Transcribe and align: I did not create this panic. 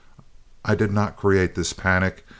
I 0.65 0.73
did 0.73 0.91
not 0.91 1.15
create 1.15 1.53
this 1.53 1.73
panic. 1.73 2.25